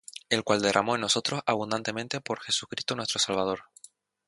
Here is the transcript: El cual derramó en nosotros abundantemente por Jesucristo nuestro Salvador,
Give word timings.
El 0.29 0.43
cual 0.43 0.63
derramó 0.63 0.95
en 0.95 1.01
nosotros 1.01 1.41
abundantemente 1.45 2.21
por 2.21 2.39
Jesucristo 2.41 2.95
nuestro 2.95 3.19
Salvador, 3.19 3.65